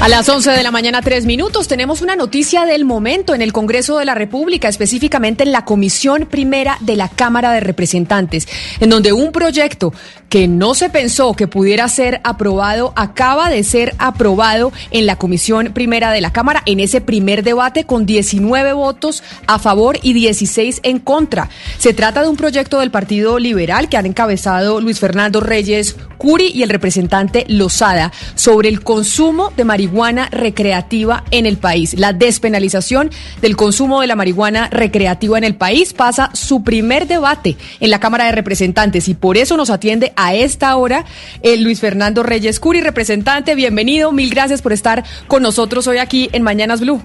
[0.00, 3.54] A las 11 de la mañana, tres minutos, tenemos una noticia del momento en el
[3.54, 8.46] Congreso de la República, específicamente en la Comisión Primera de la Cámara de Representantes,
[8.80, 9.94] en donde un proyecto
[10.28, 15.72] que no se pensó que pudiera ser aprobado acaba de ser aprobado en la Comisión
[15.72, 20.80] Primera de la Cámara en ese primer debate con 19 votos a favor y 16
[20.82, 21.48] en contra.
[21.78, 26.48] Se trata de un proyecto del Partido Liberal que han encabezado Luis Fernando Reyes Curi
[26.48, 31.98] y el representante Lozada sobre el consumo de marihuana marihuana recreativa en el país.
[31.98, 33.10] La despenalización
[33.42, 38.00] del consumo de la marihuana recreativa en el país pasa su primer debate en la
[38.00, 41.04] Cámara de Representantes y por eso nos atiende a esta hora
[41.42, 43.54] el Luis Fernando Reyes Curi, representante.
[43.54, 47.02] Bienvenido, mil gracias por estar con nosotros hoy aquí en Mañanas Blue.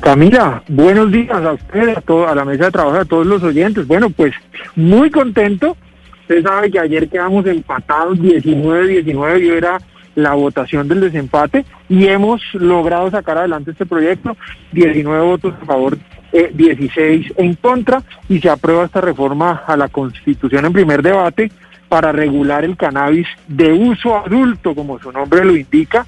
[0.00, 3.86] Camila, buenos días a usted, a, a la mesa de trabajo, a todos los oyentes.
[3.86, 4.34] Bueno, pues
[4.76, 5.74] muy contento.
[6.22, 9.38] Usted sabe que ayer quedamos empatados 19-19.
[9.38, 9.78] Yo era
[10.14, 14.36] la votación del desempate y hemos logrado sacar adelante este proyecto,
[14.72, 15.98] 19 votos a favor,
[16.32, 21.50] 16 eh, en contra y se aprueba esta reforma a la Constitución en primer debate
[21.88, 26.06] para regular el cannabis de uso adulto, como su nombre lo indica,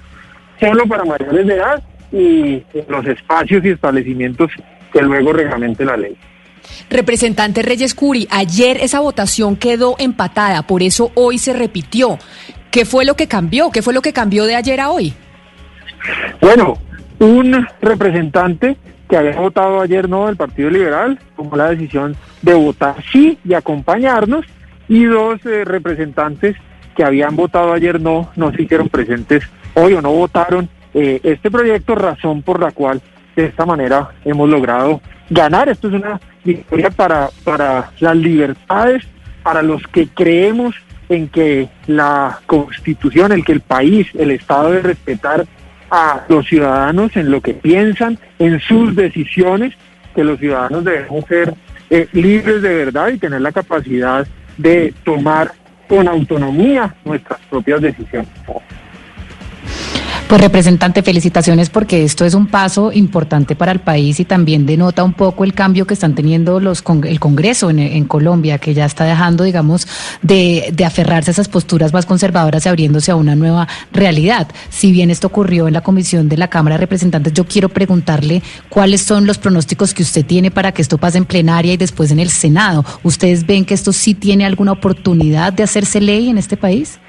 [0.60, 4.52] solo para mayores de edad y en los espacios y establecimientos
[4.92, 6.16] que luego reglamente la ley.
[6.88, 12.18] Representante Reyes Curi, ayer esa votación quedó empatada, por eso hoy se repitió.
[12.72, 13.70] ¿Qué fue lo que cambió?
[13.70, 15.12] ¿Qué fue lo que cambió de ayer a hoy?
[16.40, 16.78] Bueno,
[17.18, 18.78] un representante
[19.10, 23.52] que había votado ayer no del Partido Liberal tomó la decisión de votar sí y
[23.52, 24.46] acompañarnos
[24.88, 26.56] y dos eh, representantes
[26.96, 31.50] que habían votado ayer no no se hicieron presentes hoy o no votaron eh, este
[31.50, 33.02] proyecto, razón por la cual
[33.36, 35.68] de esta manera hemos logrado ganar.
[35.68, 39.04] Esto es una victoria para, para las libertades,
[39.42, 40.74] para los que creemos
[41.12, 45.44] en que la constitución, el que el país, el Estado debe respetar
[45.90, 49.74] a los ciudadanos en lo que piensan, en sus decisiones,
[50.14, 51.54] que los ciudadanos debemos ser
[51.90, 55.52] eh, libres de verdad y tener la capacidad de tomar
[55.88, 58.30] con autonomía nuestras propias decisiones.
[60.32, 65.04] Pues representante, felicitaciones porque esto es un paso importante para el país y también denota
[65.04, 69.04] un poco el cambio que están teniendo los el Congreso en, Colombia, que ya está
[69.04, 69.86] dejando, digamos,
[70.22, 74.48] de, aferrarse a esas posturas más conservadoras y abriéndose a una nueva realidad.
[74.70, 78.42] Si bien esto ocurrió en la comisión de la Cámara de Representantes, yo quiero preguntarle
[78.70, 82.10] cuáles son los pronósticos que usted tiene para que esto pase en plenaria y después
[82.10, 82.86] en el Senado.
[83.02, 87.00] ¿Ustedes ven que esto sí tiene alguna oportunidad de hacerse ley en este país?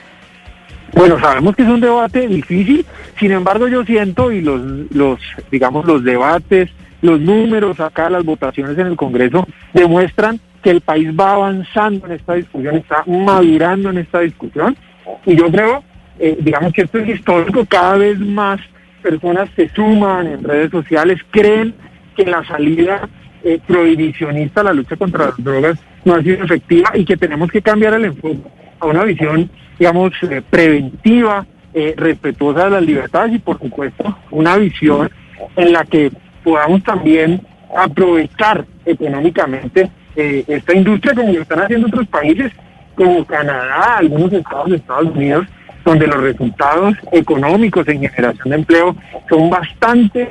[0.94, 2.86] Bueno, sabemos que es un debate difícil,
[3.20, 4.62] sin embargo yo siento y los,
[4.92, 5.20] los
[5.52, 6.70] digamos, los debates,
[7.02, 12.14] los números acá, las votaciones en el Congreso demuestran que el país va avanzando en
[12.14, 14.78] esta discusión, está madurando en esta discusión
[15.26, 15.84] y yo creo,
[16.20, 18.62] eh, digamos que esto es histórico, cada vez más
[19.02, 21.74] personas se suman en redes sociales, creen
[22.16, 23.10] que la salida
[23.44, 27.62] eh, prohibicionista la lucha contra las drogas no ha sido efectiva y que tenemos que
[27.62, 28.38] cambiar el enfoque
[28.80, 29.50] a una visión
[29.80, 35.10] digamos, eh, preventiva, eh, respetuosa de las libertades y, por supuesto, una visión
[35.56, 36.12] en la que
[36.44, 37.42] podamos también
[37.76, 42.52] aprovechar económicamente eh, esta industria como lo están haciendo otros países
[42.96, 45.48] como Canadá, algunos estados de Estados Unidos,
[45.84, 48.96] donde los resultados económicos en generación de empleo
[49.28, 50.30] son bastante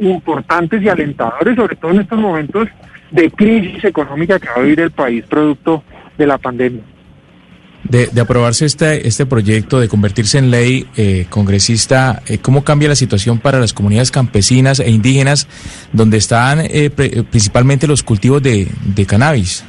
[0.00, 2.68] importantes y alentadores, sobre todo en estos momentos
[3.10, 5.84] de crisis económica que va a vivir el país producto
[6.16, 6.82] de la pandemia
[7.84, 12.94] de, aprobarse este, este proyecto, de convertirse en ley eh, congresista, eh, ¿cómo cambia la
[12.94, 15.48] situación para las comunidades campesinas e indígenas
[15.92, 19.64] donde están eh, principalmente los cultivos de, de cannabis?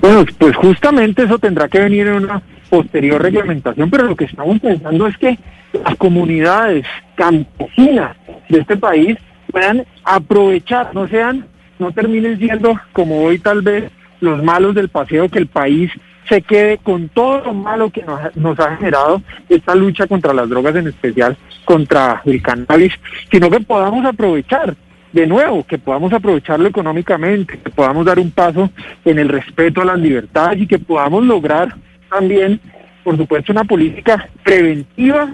[0.00, 4.60] Bueno, pues justamente eso tendrá que venir en una posterior reglamentación, pero lo que estamos
[4.60, 5.38] pensando es que
[5.72, 8.16] las comunidades campesinas
[8.48, 9.16] de este país
[9.50, 11.46] puedan aprovechar, no sean,
[11.78, 15.90] no terminen siendo como hoy tal vez los malos del paseo que el país
[16.28, 18.04] se quede con todo lo malo que
[18.36, 22.92] nos, ha generado esta lucha contra las drogas, en especial contra el cannabis,
[23.30, 24.76] sino que podamos aprovechar
[25.12, 28.70] de nuevo, que podamos aprovecharlo económicamente, que podamos dar un paso
[29.04, 31.74] en el respeto a las libertades y que podamos lograr
[32.10, 32.60] también,
[33.02, 35.30] por supuesto, una política preventiva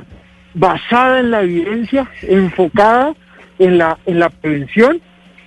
[0.55, 3.15] basada en la evidencia, enfocada
[3.59, 5.01] en la, en la prevención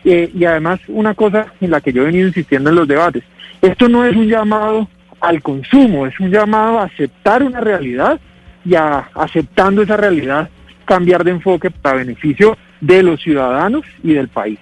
[0.03, 3.23] eh, y además una cosa en la que yo he venido insistiendo en los debates.
[3.61, 4.87] Esto no es un llamado
[5.19, 8.19] al consumo, es un llamado a aceptar una realidad
[8.63, 10.49] y a, aceptando esa realidad,
[10.85, 14.59] cambiar de enfoque para beneficio de los ciudadanos y del país.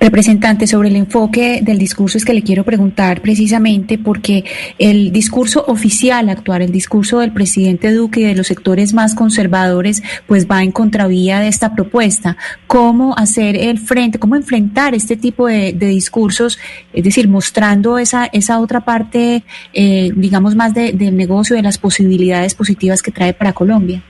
[0.00, 4.44] Representante, sobre el enfoque del discurso es que le quiero preguntar precisamente porque
[4.78, 10.02] el discurso oficial actual, el discurso del presidente Duque y de los sectores más conservadores,
[10.26, 12.36] pues va en contravía de esta propuesta.
[12.66, 16.58] ¿Cómo hacer el frente, cómo enfrentar este tipo de, discursos,
[16.92, 22.54] es decir, mostrando esa, esa otra parte, eh, digamos, más del negocio, de las posibilidades
[22.54, 24.02] positivas que trae para Colombia?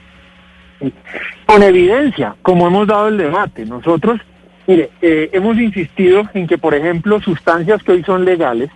[1.45, 4.19] Con evidencia, como hemos dado el debate, nosotros
[4.69, 8.69] Mire, eh, hemos insistido en que, por ejemplo, sustancias que hoy son legales,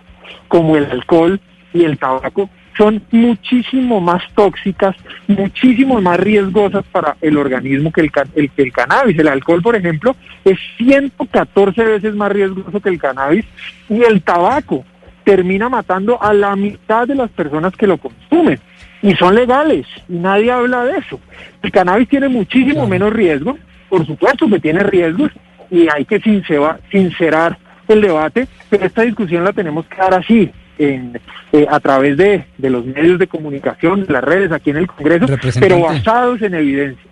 [0.48, 1.38] como el alcohol
[1.72, 4.96] y el tabaco, son muchísimo más tóxicas,
[5.28, 9.16] muchísimo más riesgosas para el organismo que el, el, el, cannabis.
[9.16, 13.44] El alcohol, por ejemplo, es 114 veces más riesgoso que el cannabis
[13.88, 14.84] y el tabaco
[15.22, 18.58] termina matando a la mitad de las personas que lo consumen.
[19.00, 21.20] Y son legales, y nadie habla de eso.
[21.62, 23.56] El cannabis tiene muchísimo menos riesgo,
[23.88, 25.30] por supuesto que tiene riesgos,
[25.74, 31.20] y hay que sincerar el debate, pero esta discusión la tenemos que dar así, en,
[31.52, 34.86] eh, a través de, de, los medios de comunicación, de las redes, aquí en el
[34.86, 35.26] Congreso,
[35.58, 37.10] pero basados en evidencia.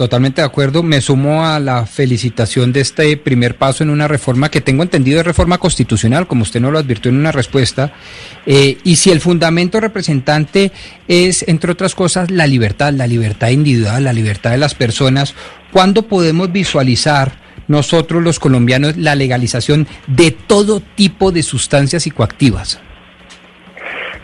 [0.00, 0.82] Totalmente de acuerdo.
[0.82, 5.20] Me sumo a la felicitación de este primer paso en una reforma que tengo entendido
[5.20, 7.92] es reforma constitucional, como usted nos lo advirtió en una respuesta.
[8.46, 10.72] Eh, y si el fundamento representante
[11.06, 15.34] es, entre otras cosas, la libertad, la libertad individual, la libertad de las personas,
[15.72, 17.32] ¿cuándo podemos visualizar
[17.68, 22.80] nosotros los colombianos la legalización de todo tipo de sustancias psicoactivas?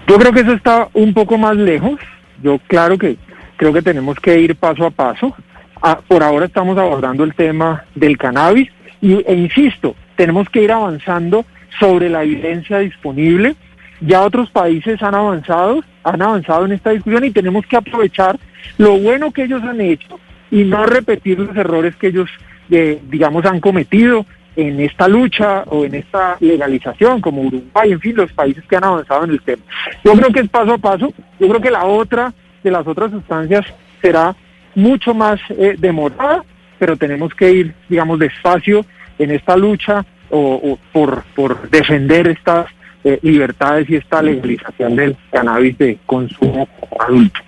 [0.08, 1.98] Yo creo que eso está un poco más lejos.
[2.42, 3.16] Yo claro que
[3.56, 5.34] creo que tenemos que ir paso a paso.
[5.82, 8.68] Ah, por ahora estamos abordando el tema del cannabis
[9.00, 11.44] y, e insisto, tenemos que ir avanzando
[11.78, 13.54] sobre la evidencia disponible.
[14.00, 18.38] Ya otros países han avanzado, han avanzado en esta discusión y tenemos que aprovechar
[18.78, 20.18] lo bueno que ellos han hecho
[20.50, 22.30] y no repetir los errores que ellos,
[22.70, 24.26] eh, digamos, han cometido
[24.56, 28.84] en esta lucha o en esta legalización, como Uruguay, en fin, los países que han
[28.84, 29.62] avanzado en el tema.
[30.02, 31.12] Yo creo que es paso a paso.
[31.38, 32.32] Yo creo que la otra
[32.62, 33.66] de las otras sustancias
[34.00, 34.34] será
[34.74, 36.42] mucho más eh, demorada,
[36.78, 38.84] pero tenemos que ir, digamos, despacio
[39.18, 42.66] en esta lucha o, por, por defender estas
[43.04, 47.40] eh, libertades y esta legalización del cannabis de consumo adulto.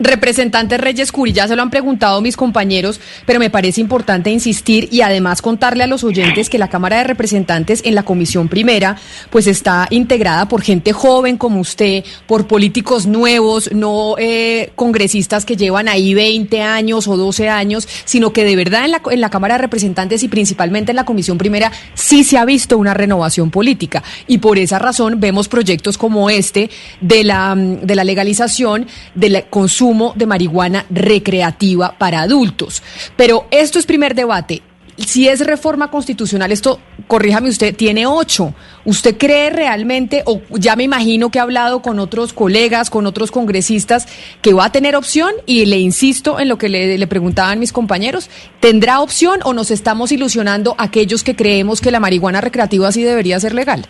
[0.00, 4.88] Representante Reyes Curi, ya se lo han preguntado mis compañeros, pero me parece importante insistir
[4.90, 8.96] y además contarle a los oyentes que la Cámara de Representantes en la Comisión Primera
[9.28, 15.56] pues está integrada por gente joven como usted, por políticos nuevos, no eh, congresistas que
[15.56, 19.28] llevan ahí 20 años o 12 años, sino que de verdad en la, en la
[19.28, 23.50] Cámara de Representantes y principalmente en la Comisión Primera sí se ha visto una renovación
[23.50, 24.02] política.
[24.26, 26.70] Y por esa razón vemos proyectos como este
[27.02, 29.44] de la, de la legalización del
[30.16, 32.82] de marihuana recreativa para adultos.
[33.16, 34.62] Pero esto es primer debate.
[34.96, 38.54] Si es reforma constitucional, esto, corríjame usted, tiene ocho.
[38.84, 43.30] ¿Usted cree realmente, o ya me imagino que ha hablado con otros colegas, con otros
[43.30, 44.06] congresistas,
[44.42, 45.32] que va a tener opción?
[45.46, 48.28] Y le insisto en lo que le, le preguntaban mis compañeros,
[48.60, 53.40] ¿tendrá opción o nos estamos ilusionando aquellos que creemos que la marihuana recreativa sí debería
[53.40, 53.86] ser legal?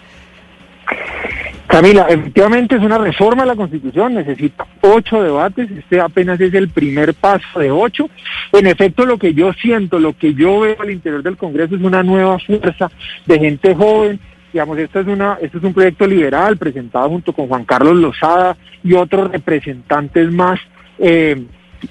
[1.70, 6.68] Camila, efectivamente es una reforma a la Constitución, necesita ocho debates, este apenas es el
[6.68, 8.10] primer paso de ocho.
[8.52, 11.82] En efecto, lo que yo siento, lo que yo veo al interior del Congreso es
[11.82, 12.90] una nueva fuerza
[13.24, 14.18] de gente joven.
[14.52, 18.56] Digamos, esto es, una, esto es un proyecto liberal presentado junto con Juan Carlos Lozada
[18.82, 20.58] y otros representantes más
[20.98, 21.40] eh,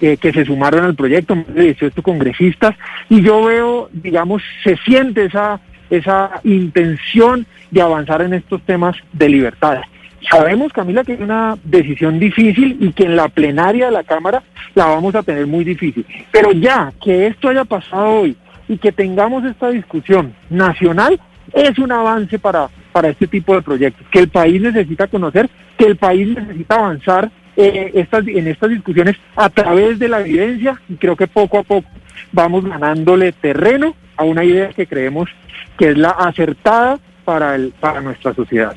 [0.01, 2.75] eh, que se sumaron al proyecto, más de 18 congresistas,
[3.07, 9.29] y yo veo, digamos, se siente esa esa intención de avanzar en estos temas de
[9.29, 9.81] libertad.
[10.29, 14.43] Sabemos, Camila, que es una decisión difícil y que en la plenaria de la Cámara
[14.75, 16.05] la vamos a tener muy difícil.
[16.31, 18.35] Pero ya que esto haya pasado hoy
[18.67, 21.19] y que tengamos esta discusión nacional,
[21.53, 25.85] es un avance para, para este tipo de proyectos, que el país necesita conocer, que
[25.85, 30.95] el país necesita avanzar eh, estas, en estas discusiones a través de la evidencia y
[30.95, 31.87] creo que poco a poco
[32.31, 35.29] vamos ganándole terreno a una idea que creemos
[35.77, 38.75] que es la acertada para, el, para nuestra sociedad.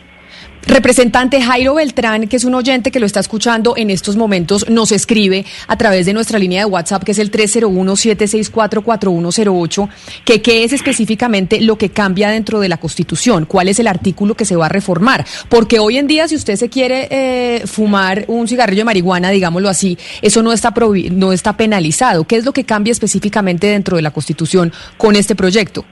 [0.66, 4.92] Representante Jairo Beltrán, que es un oyente que lo está escuchando en estos momentos, nos
[4.92, 9.88] escribe a través de nuestra línea de WhatsApp, que es el 301-764-4108,
[10.24, 14.36] que qué es específicamente lo que cambia dentro de la Constitución, cuál es el artículo
[14.36, 15.26] que se va a reformar.
[15.48, 19.68] Porque hoy en día, si usted se quiere eh, fumar un cigarrillo de marihuana, digámoslo
[19.68, 20.72] así, eso no está,
[21.10, 22.22] no está penalizado.
[22.24, 25.84] ¿Qué es lo que cambia específicamente dentro de la Constitución con este proyecto?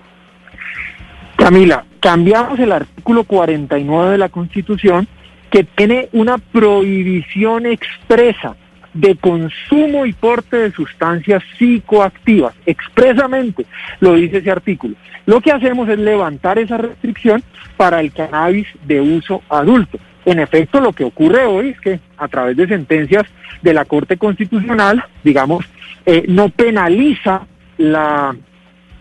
[1.40, 5.08] Camila, cambiamos el artículo 49 de la Constitución
[5.50, 8.56] que tiene una prohibición expresa
[8.92, 12.54] de consumo y porte de sustancias psicoactivas.
[12.66, 13.64] Expresamente
[14.00, 14.96] lo dice ese artículo.
[15.24, 17.42] Lo que hacemos es levantar esa restricción
[17.78, 19.98] para el cannabis de uso adulto.
[20.26, 23.24] En efecto, lo que ocurre hoy es que a través de sentencias
[23.62, 25.64] de la Corte Constitucional, digamos,
[26.04, 27.46] eh, no penaliza
[27.78, 28.36] la,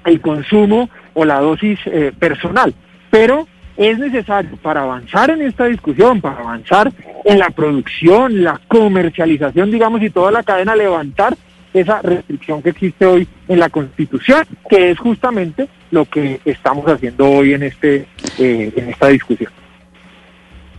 [0.05, 2.73] el consumo o la dosis eh, personal,
[3.11, 3.45] pero
[3.75, 6.91] es necesario para avanzar en esta discusión, para avanzar
[7.25, 11.35] en la producción, la comercialización, digamos, y toda la cadena, levantar
[11.73, 17.29] esa restricción que existe hoy en la Constitución, que es justamente lo que estamos haciendo
[17.29, 18.07] hoy en este
[18.37, 19.51] eh, en esta discusión.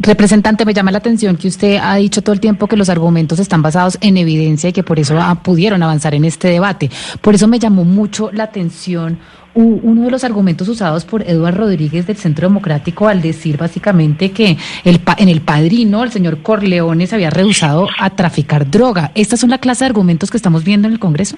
[0.03, 3.39] Representante, me llama la atención que usted ha dicho todo el tiempo que los argumentos
[3.39, 6.91] están basados en evidencia y que por eso pudieron avanzar en este debate.
[7.21, 9.19] Por eso me llamó mucho la atención
[9.55, 14.57] uno de los argumentos usados por Eduardo Rodríguez del Centro Democrático al decir básicamente que
[14.85, 19.11] el, en el padrino el señor Corleone se había rehusado a traficar droga.
[19.15, 21.37] ¿Estas son la clase de argumentos que estamos viendo en el Congreso?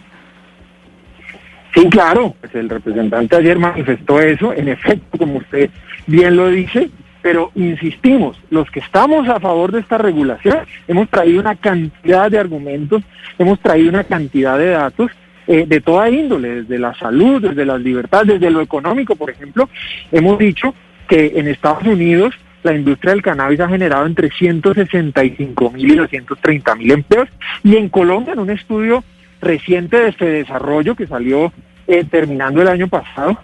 [1.75, 5.71] Sí, claro, pues el representante ayer manifestó eso, en efecto, como usted
[6.07, 6.91] bien lo dice,
[7.23, 12.39] pero insistimos, los que estamos a favor de esta regulación hemos traído una cantidad de
[12.39, 13.03] argumentos,
[13.39, 15.11] hemos traído una cantidad de datos
[15.47, 19.69] eh, de toda índole, desde la salud, desde las libertades, desde lo económico, por ejemplo,
[20.11, 20.75] hemos dicho
[21.09, 26.75] que en Estados Unidos la industria del cannabis ha generado entre 165 mil y 230
[26.77, 27.29] mil empleos
[27.65, 29.03] y en Colombia en un estudio
[29.41, 31.53] reciente de este desarrollo que salió
[31.89, 33.39] eh, terminando el año pasado,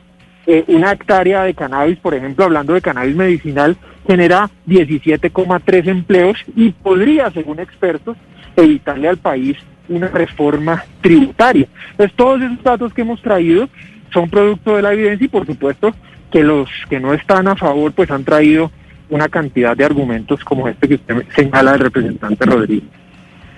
[0.47, 3.77] eh, una hectárea de cannabis, por ejemplo, hablando de cannabis medicinal,
[4.07, 8.17] genera 17,3 empleos y podría, según expertos,
[8.57, 9.57] evitarle al país
[9.89, 11.67] una reforma tributaria.
[11.93, 13.69] Entonces, todos esos datos que hemos traído
[14.13, 15.95] son producto de la evidencia y, por supuesto,
[16.31, 18.71] que los que no están a favor, pues han traído
[19.11, 22.89] una cantidad de argumentos como este que usted señala del representante Rodríguez.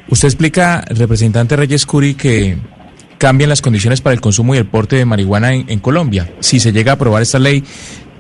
[0.09, 2.57] Usted explica, representante Reyes Curi, que
[3.19, 6.31] cambian las condiciones para el consumo y el porte de marihuana en Colombia.
[6.41, 7.63] Si se llega a aprobar esta ley,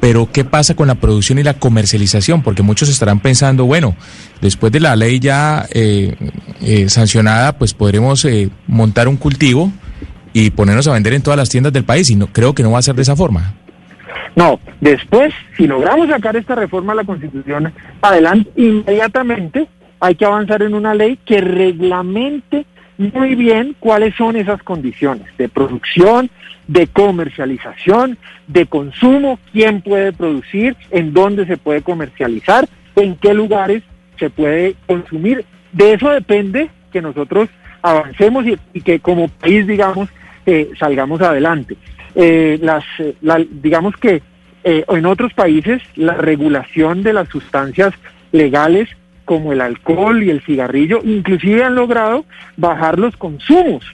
[0.00, 2.42] pero ¿qué pasa con la producción y la comercialización?
[2.42, 3.95] Porque muchos estarán pensando, bueno,
[4.40, 6.16] después de la ley ya eh,
[6.62, 9.71] eh, sancionada, pues podremos eh, montar un cultivo
[10.33, 12.73] y ponernos a vender en todas las tiendas del país y no creo que no
[12.73, 13.54] va a ser de esa forma.
[14.37, 19.69] No, después, si logramos sacar esta reforma a la Constitución adelante, inmediatamente
[20.00, 22.64] hay que avanzar en una ley que reglamente
[23.00, 26.30] muy bien cuáles son esas condiciones de producción,
[26.69, 33.83] de comercialización, de consumo, quién puede producir, en dónde se puede comercializar, en qué lugares
[34.19, 35.45] se puede consumir.
[35.73, 37.49] De eso depende que nosotros
[37.80, 40.11] avancemos y, que como país, digamos,
[40.45, 41.76] eh, salgamos adelante.
[42.14, 43.14] Eh, las, eh,
[43.50, 44.23] digamos que
[44.62, 47.95] en otros países la regulación de las sustancias
[48.30, 48.90] legales
[49.30, 52.25] como el alcohol y el cigarrillo, inclusive han logrado
[52.56, 53.84] bajar los consumos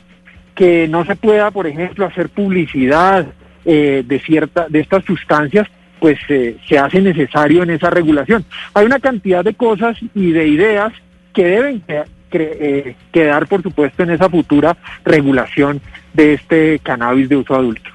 [0.54, 3.26] que no se pueda, por ejemplo, hacer publicidad
[3.66, 5.68] eh, de cierta de estas sustancias,
[6.00, 8.46] pues eh, se hace necesario en esa regulación.
[8.72, 10.94] Hay una cantidad de cosas y de ideas
[11.34, 14.74] que deben eh, quedar, por supuesto, en esa futura
[15.04, 15.82] regulación
[16.14, 17.90] de este cannabis de uso adulto.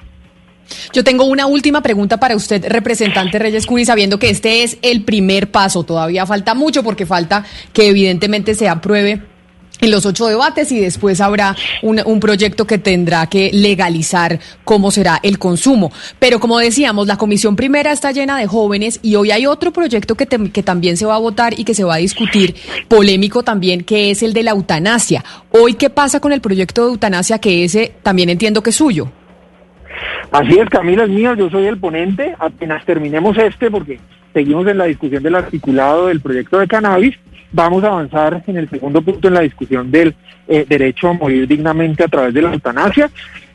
[0.92, 5.02] Yo tengo una última pregunta para usted, representante Reyes Curi, sabiendo que este es el
[5.04, 9.22] primer paso, todavía falta mucho porque falta que evidentemente se apruebe
[9.82, 15.18] en los ocho debates y después habrá un, proyecto que tendrá que legalizar cómo será
[15.24, 15.90] el consumo.
[16.20, 20.14] Pero como decíamos, la comisión primera está llena de jóvenes y hoy hay otro proyecto
[20.14, 22.54] que, que también se va a votar y que se va a discutir,
[22.88, 25.24] polémico también, que es el de la eutanasia.
[25.50, 29.10] Hoy, ¿qué pasa con el proyecto de eutanasia que ese también entiendo que es suyo?
[30.32, 34.00] Así es, Camila, es mío, yo soy el ponente, apenas terminemos este, porque
[34.32, 37.18] seguimos en la discusión del articulado del proyecto de cannabis,
[37.52, 40.14] vamos a avanzar en el segundo punto en la discusión del
[40.48, 43.10] eh, derecho a morir dignamente a través de la eutanasia.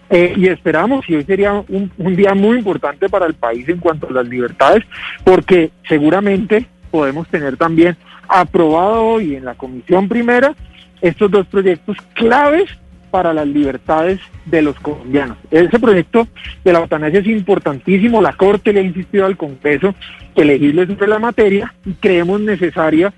[0.10, 3.80] Eh, y esperamos, y hoy sería un, un, día muy importante para el país en
[3.80, 4.84] cuanto a las libertades,
[5.26, 7.98] porque seguramente podemos tener también
[8.30, 10.54] aprobado hoy en la comisión primera
[11.02, 12.70] estos dos proyectos claves
[13.12, 15.38] para las libertades de los colombianos.
[15.52, 16.28] Ese proyecto
[16.64, 19.96] de la eutanasia es importantísimo, la Corte le ha insistido al Congreso
[20.36, 23.14] que legisle sobre la materia y creemos necesaria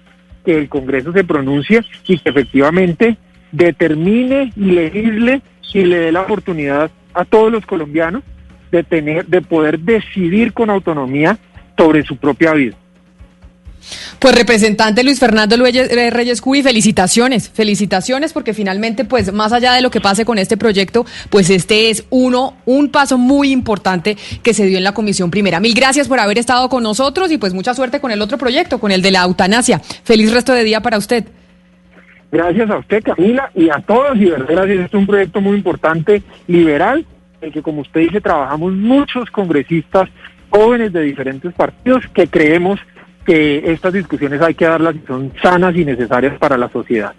[0.46, 3.17] que el Congreso se pronuncie y que efectivamente
[3.51, 5.41] determine y legisle
[5.74, 8.24] y le dé la oportunidad a todos los colombianos
[8.72, 11.38] de tener, de poder decidir con autonomía
[11.77, 12.75] sobre su propia vida.
[14.19, 19.81] Pues representante Luis Fernando eh, Reyes Cuy, felicitaciones, felicitaciones porque finalmente pues más allá de
[19.81, 24.53] lo que pase con este proyecto, pues este es uno un paso muy importante que
[24.53, 25.59] se dio en la comisión primera.
[25.59, 28.79] Mil gracias por haber estado con nosotros y pues mucha suerte con el otro proyecto,
[28.79, 29.79] con el de la eutanasia.
[30.03, 31.25] Feliz resto de día para usted.
[32.31, 34.86] Gracias a usted, Camila, y a todos y gracias.
[34.86, 37.05] Es un proyecto muy importante, liberal,
[37.41, 40.09] en que como usted dice trabajamos muchos congresistas
[40.50, 42.79] jóvenes de diferentes partidos que creemos
[43.29, 47.13] que estas discusiones hay que darlas y son sanas y necesarias para la sociedad.